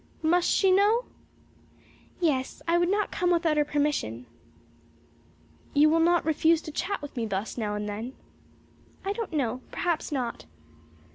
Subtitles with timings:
[0.23, 1.05] "Must she know?"
[2.19, 2.63] "Yes.
[2.67, 4.25] I would not come without her permission."
[5.75, 8.13] "You will not refuse to chat with me thus now and then?"
[9.05, 9.61] "I don't know.
[9.71, 10.47] Perhaps not."